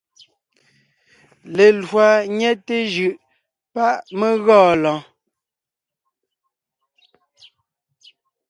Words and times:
Lekwàʼ 1.55 2.15
ńnyɛte 2.29 2.75
jʉʼ 2.93 3.15
páʼ 3.73 3.95
mé 4.19 4.27
gɔɔn 4.45 4.73
lɔɔn. 4.83 5.01